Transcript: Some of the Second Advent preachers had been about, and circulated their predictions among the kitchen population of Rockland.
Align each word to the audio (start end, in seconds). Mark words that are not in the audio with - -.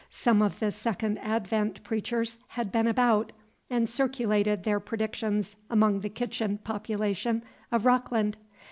Some 0.09 0.41
of 0.41 0.57
the 0.59 0.71
Second 0.71 1.19
Advent 1.19 1.83
preachers 1.83 2.39
had 2.47 2.71
been 2.71 2.87
about, 2.87 3.31
and 3.69 3.87
circulated 3.87 4.63
their 4.63 4.79
predictions 4.79 5.55
among 5.69 5.99
the 5.99 6.09
kitchen 6.09 6.57
population 6.57 7.43
of 7.71 7.85
Rockland. 7.85 8.35